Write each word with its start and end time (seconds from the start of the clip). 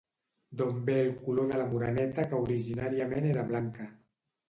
D'on 0.61 0.79
ve 0.87 0.95
el 1.01 1.11
color 1.27 1.53
de 1.53 1.61
la 1.63 1.69
moreneta 1.75 2.27
que 2.35 2.43
originariament 2.49 3.33
era 3.37 3.49
blanca. 3.55 3.93